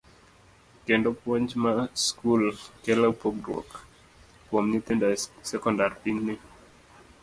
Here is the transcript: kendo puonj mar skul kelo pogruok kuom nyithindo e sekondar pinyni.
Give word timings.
kendo 0.85 1.09
puonj 1.21 1.49
mar 1.63 1.77
skul 2.05 2.43
kelo 2.83 3.09
pogruok 3.21 3.69
kuom 4.47 4.65
nyithindo 4.71 5.05
e 5.15 5.17
sekondar 5.51 5.91
pinyni. 6.01 6.35